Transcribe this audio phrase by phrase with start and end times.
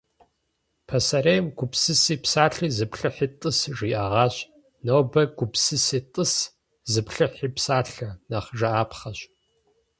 [0.87, 4.35] Пасэрейм «гупсыси псалъэ, зыплъыхьи тӏыс» жиӏэгъащ.
[4.85, 6.33] Нобэ «гупсыси тӏыс,
[6.91, 9.19] зыплъыхьи псалъэ» нэхъ жыӏапхъэщ.